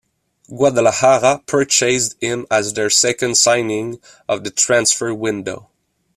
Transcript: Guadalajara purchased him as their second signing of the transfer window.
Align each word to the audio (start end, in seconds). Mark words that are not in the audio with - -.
Guadalajara 0.49 1.43
purchased 1.45 2.19
him 2.23 2.47
as 2.49 2.73
their 2.73 2.89
second 2.89 3.35
signing 3.37 3.99
of 4.27 4.43
the 4.43 4.49
transfer 4.49 5.13
window. 5.13 5.69